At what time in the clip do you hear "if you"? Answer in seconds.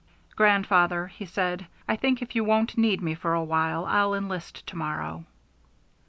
2.23-2.43